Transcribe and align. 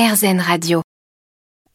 RZN 0.00 0.40
Radio. 0.40 0.80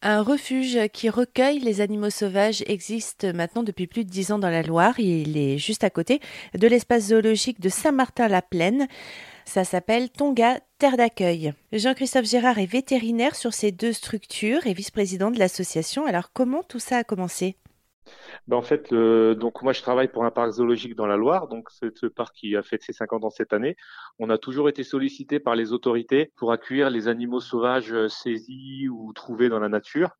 Un 0.02 0.20
refuge 0.20 0.88
qui 0.92 1.08
recueille 1.08 1.60
les 1.60 1.80
animaux 1.80 2.10
sauvages 2.10 2.64
existe 2.66 3.24
maintenant 3.24 3.62
depuis 3.62 3.86
plus 3.86 4.04
de 4.04 4.10
dix 4.10 4.32
ans 4.32 4.40
dans 4.40 4.50
la 4.50 4.64
Loire. 4.64 4.98
Il 4.98 5.36
est 5.36 5.58
juste 5.58 5.84
à 5.84 5.90
côté 5.90 6.20
de 6.58 6.66
l'espace 6.66 7.10
zoologique 7.10 7.60
de 7.60 7.68
Saint-Martin-la-Plaine. 7.68 8.88
Ça 9.44 9.62
s'appelle 9.62 10.10
Tonga 10.10 10.58
Terre 10.78 10.96
d'accueil. 10.96 11.52
Jean-Christophe 11.70 12.26
Gérard 12.28 12.58
est 12.58 12.66
vétérinaire 12.66 13.36
sur 13.36 13.54
ces 13.54 13.70
deux 13.70 13.92
structures 13.92 14.66
et 14.66 14.72
vice-président 14.72 15.30
de 15.30 15.38
l'association. 15.38 16.04
Alors 16.04 16.32
comment 16.32 16.64
tout 16.64 16.80
ça 16.80 16.96
a 16.96 17.04
commencé? 17.04 17.54
Ben 18.46 18.56
en 18.56 18.62
fait, 18.62 18.92
donc 18.92 19.62
moi 19.62 19.72
je 19.72 19.82
travaille 19.82 20.08
pour 20.08 20.24
un 20.24 20.30
parc 20.30 20.52
zoologique 20.52 20.94
dans 20.94 21.06
la 21.06 21.16
Loire, 21.16 21.48
donc 21.48 21.70
c'est 21.70 21.96
ce 21.96 22.06
parc 22.06 22.34
qui 22.34 22.56
a 22.56 22.62
fait 22.62 22.80
ses 22.82 22.92
50 22.92 23.24
ans 23.24 23.30
cette 23.30 23.52
année. 23.52 23.76
On 24.18 24.30
a 24.30 24.38
toujours 24.38 24.68
été 24.68 24.84
sollicité 24.84 25.40
par 25.40 25.56
les 25.56 25.72
autorités 25.72 26.32
pour 26.36 26.52
accueillir 26.52 26.90
les 26.90 27.08
animaux 27.08 27.40
sauvages 27.40 27.92
euh, 27.92 28.08
saisis 28.08 28.88
ou 28.88 29.12
trouvés 29.12 29.48
dans 29.48 29.58
la 29.58 29.68
nature. 29.68 30.10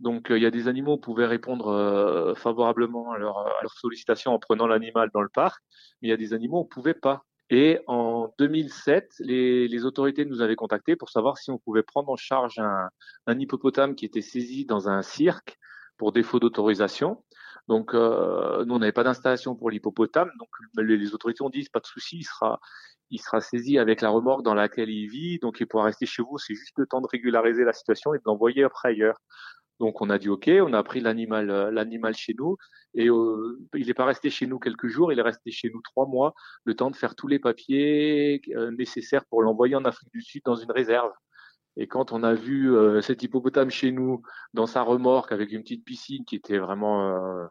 Donc 0.00 0.30
euh, 0.30 0.38
il 0.38 0.42
y 0.42 0.46
a 0.46 0.50
des 0.50 0.68
animaux, 0.68 0.92
on 0.92 0.98
pouvait 0.98 1.26
répondre 1.26 1.68
euh, 1.68 2.34
favorablement 2.34 3.12
à 3.12 3.18
leur, 3.18 3.44
sollicitation 3.76 4.32
en 4.32 4.38
prenant 4.38 4.66
l'animal 4.66 5.10
dans 5.12 5.22
le 5.22 5.28
parc, 5.28 5.62
mais 6.00 6.08
il 6.08 6.10
y 6.10 6.14
a 6.14 6.16
des 6.16 6.32
animaux, 6.32 6.60
on 6.60 6.64
pouvait 6.64 6.94
pas. 6.94 7.24
Et 7.50 7.80
en 7.88 8.32
2007, 8.38 9.14
les, 9.20 9.84
autorités 9.84 10.24
nous 10.24 10.40
avaient 10.40 10.56
contactés 10.56 10.94
pour 10.94 11.10
savoir 11.10 11.36
si 11.36 11.50
on 11.50 11.58
pouvait 11.58 11.82
prendre 11.82 12.08
en 12.08 12.16
charge 12.16 12.60
un 12.60 13.40
hippopotame 13.40 13.96
qui 13.96 14.04
était 14.04 14.20
saisi 14.20 14.66
dans 14.66 14.88
un 14.88 15.02
cirque 15.02 15.58
pour 16.00 16.12
défaut 16.12 16.40
d'autorisation. 16.40 17.22
Donc, 17.68 17.92
euh, 17.94 18.64
nous, 18.64 18.74
on 18.74 18.78
n'avait 18.78 18.90
pas 18.90 19.04
d'installation 19.04 19.54
pour 19.54 19.68
l'hippopotame. 19.70 20.30
Donc, 20.38 20.48
les, 20.78 21.14
autorités 21.14 21.42
ont 21.42 21.50
dit, 21.50 21.66
pas 21.70 21.80
de 21.80 21.86
souci, 21.86 22.16
il 22.20 22.24
sera, 22.24 22.58
il 23.10 23.18
sera 23.18 23.42
saisi 23.42 23.78
avec 23.78 24.00
la 24.00 24.08
remorque 24.08 24.42
dans 24.42 24.54
laquelle 24.54 24.88
il 24.88 25.08
vit. 25.08 25.38
Donc, 25.40 25.60
il 25.60 25.66
pourra 25.66 25.84
rester 25.84 26.06
chez 26.06 26.22
vous. 26.22 26.38
C'est 26.38 26.54
juste 26.54 26.72
le 26.78 26.86
temps 26.86 27.02
de 27.02 27.06
régulariser 27.06 27.64
la 27.64 27.74
situation 27.74 28.14
et 28.14 28.16
de 28.16 28.22
l'envoyer 28.24 28.64
après 28.64 28.88
ailleurs. 28.88 29.18
Donc, 29.78 30.00
on 30.00 30.08
a 30.08 30.18
dit 30.18 30.30
OK. 30.30 30.48
On 30.48 30.72
a 30.72 30.82
pris 30.82 31.00
l'animal, 31.00 31.50
euh, 31.50 31.70
l'animal 31.70 32.14
chez 32.14 32.34
nous. 32.38 32.56
Et 32.94 33.10
euh, 33.10 33.58
il 33.74 33.86
n'est 33.86 33.94
pas 33.94 34.06
resté 34.06 34.30
chez 34.30 34.46
nous 34.46 34.58
quelques 34.58 34.88
jours. 34.88 35.12
Il 35.12 35.18
est 35.18 35.22
resté 35.22 35.50
chez 35.50 35.68
nous 35.68 35.82
trois 35.82 36.06
mois, 36.06 36.32
le 36.64 36.74
temps 36.74 36.90
de 36.90 36.96
faire 36.96 37.14
tous 37.14 37.28
les 37.28 37.38
papiers 37.38 38.40
euh, 38.56 38.70
nécessaires 38.70 39.26
pour 39.26 39.42
l'envoyer 39.42 39.76
en 39.76 39.84
Afrique 39.84 40.10
du 40.14 40.22
Sud 40.22 40.40
dans 40.46 40.56
une 40.56 40.72
réserve. 40.72 41.12
Et 41.76 41.86
quand 41.86 42.12
on 42.12 42.22
a 42.22 42.34
vu 42.34 42.74
euh, 42.74 43.00
cet 43.00 43.22
hippopotame 43.22 43.70
chez 43.70 43.92
nous, 43.92 44.22
dans 44.54 44.66
sa 44.66 44.82
remorque, 44.82 45.32
avec 45.32 45.52
une 45.52 45.62
petite 45.62 45.84
piscine 45.84 46.24
qui 46.24 46.36
était 46.36 46.58
vraiment, 46.58 47.08
euh, 47.08 47.46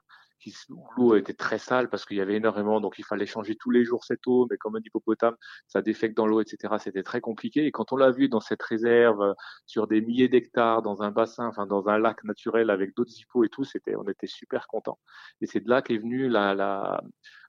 l'eau 0.97 1.15
était 1.15 1.33
très 1.33 1.57
sale 1.57 1.89
parce 1.89 2.05
qu'il 2.05 2.17
y 2.17 2.21
avait 2.21 2.35
énormément, 2.35 2.81
donc 2.81 2.99
il 2.99 3.05
fallait 3.05 3.25
changer 3.25 3.55
tous 3.55 3.71
les 3.71 3.83
jours 3.83 4.03
cette 4.05 4.25
eau, 4.27 4.47
mais 4.49 4.57
comme 4.57 4.75
un 4.75 4.79
hippopotame, 4.79 5.35
ça 5.67 5.81
défecte 5.81 6.15
dans 6.15 6.27
l'eau, 6.27 6.41
etc. 6.41 6.75
C'était 6.79 7.03
très 7.03 7.21
compliqué. 7.21 7.65
Et 7.65 7.71
quand 7.71 7.91
on 7.91 7.97
l'a 7.97 8.11
vu 8.11 8.29
dans 8.29 8.39
cette 8.39 8.63
réserve, 8.63 9.21
euh, 9.21 9.33
sur 9.65 9.87
des 9.87 10.01
milliers 10.01 10.29
d'hectares, 10.29 10.81
dans 10.81 11.01
un 11.01 11.11
bassin, 11.11 11.47
enfin 11.47 11.65
dans 11.65 11.87
un 11.89 11.97
lac 11.97 12.23
naturel 12.23 12.69
avec 12.69 12.95
d'autres 12.95 13.13
hippos 13.17 13.43
et 13.43 13.49
tout, 13.49 13.63
c'était, 13.63 13.95
on 13.95 14.03
était 14.03 14.27
super 14.27 14.67
contents. 14.67 14.99
Et 15.41 15.47
c'est 15.47 15.61
de 15.61 15.69
là 15.69 15.81
qu'est 15.81 15.97
venue 15.97 16.29
la, 16.29 16.53
la, 16.53 17.01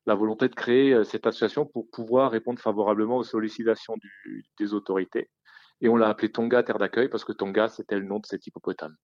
la 0.07 0.15
volonté 0.15 0.49
de 0.49 0.55
créer 0.55 1.05
cette 1.05 1.27
association 1.27 1.67
pour 1.67 1.91
pouvoir 1.91 2.31
répondre 2.31 2.61
favorablement 2.61 3.17
aux 3.17 3.25
sollicitations 3.25 3.97
du, 3.99 4.45
des 4.59 4.75
autorités 4.75 5.31
et 5.81 5.89
on 5.89 5.97
l'a 5.97 6.09
appelé 6.09 6.31
Tonga 6.31 6.63
Terre 6.63 6.79
d'accueil 6.79 7.09
parce 7.09 7.25
que 7.25 7.33
Tonga, 7.33 7.69
c'était 7.69 7.99
le 7.99 8.05
nom 8.05 8.19
de 8.19 8.27
cet 8.27 8.47
hippopotame. 8.47 8.97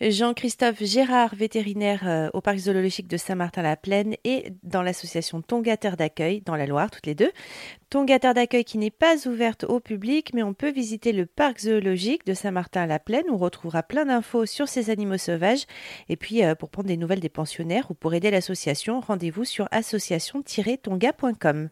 Jean-Christophe 0.00 0.82
Gérard, 0.82 1.34
vétérinaire 1.34 2.08
euh, 2.08 2.30
au 2.32 2.40
parc 2.40 2.56
zoologique 2.58 3.08
de 3.08 3.16
Saint-Martin-la-Plaine 3.16 4.16
et 4.24 4.52
dans 4.62 4.82
l'association 4.82 5.42
Tonga 5.42 5.76
Terre 5.76 5.96
d'accueil 5.96 6.40
dans 6.40 6.56
la 6.56 6.66
Loire, 6.66 6.90
toutes 6.90 7.06
les 7.06 7.14
deux. 7.14 7.30
Tonga 7.90 8.18
Terre 8.18 8.34
d'accueil 8.34 8.64
qui 8.64 8.78
n'est 8.78 8.90
pas 8.90 9.28
ouverte 9.28 9.64
au 9.64 9.78
public, 9.80 10.32
mais 10.34 10.42
on 10.42 10.54
peut 10.54 10.72
visiter 10.72 11.12
le 11.12 11.26
parc 11.26 11.60
zoologique 11.60 12.26
de 12.26 12.34
Saint-Martin-la-Plaine 12.34 13.26
où 13.28 13.34
on 13.34 13.38
retrouvera 13.38 13.82
plein 13.82 14.06
d'infos 14.06 14.46
sur 14.46 14.68
ces 14.68 14.90
animaux 14.90 15.18
sauvages. 15.18 15.66
Et 16.08 16.16
puis, 16.16 16.44
euh, 16.44 16.54
pour 16.54 16.70
prendre 16.70 16.88
des 16.88 16.96
nouvelles 16.96 17.20
des 17.20 17.28
pensionnaires 17.28 17.90
ou 17.90 17.94
pour 17.94 18.14
aider 18.14 18.30
l'association, 18.30 19.00
rendez-vous 19.00 19.44
sur 19.44 19.68
association-tonga.com. 19.70 21.68